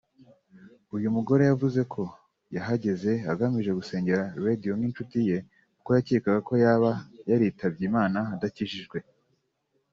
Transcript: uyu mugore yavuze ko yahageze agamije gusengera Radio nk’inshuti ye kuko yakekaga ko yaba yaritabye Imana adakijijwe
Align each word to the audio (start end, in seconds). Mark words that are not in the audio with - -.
uyu 0.95 1.09
mugore 1.15 1.43
yavuze 1.49 1.81
ko 1.93 2.03
yahageze 2.55 3.11
agamije 3.31 3.71
gusengera 3.79 4.23
Radio 4.45 4.71
nk’inshuti 4.77 5.17
ye 5.29 5.37
kuko 5.75 5.89
yakekaga 5.97 6.39
ko 6.47 6.53
yaba 6.63 6.91
yaritabye 7.29 7.83
Imana 7.89 8.19
adakijijwe 8.35 8.97